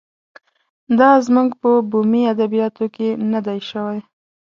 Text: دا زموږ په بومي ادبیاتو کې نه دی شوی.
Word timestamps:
دا 0.99 1.09
زموږ 1.25 1.49
په 1.61 1.69
بومي 1.89 2.21
ادبیاتو 2.33 2.85
کې 2.95 3.07
نه 3.31 3.39
دی 3.45 3.59
شوی. 3.69 3.99